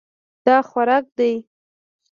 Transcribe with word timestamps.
دا 0.45 0.57
خوراک 0.69 1.05
ده. 1.17 1.31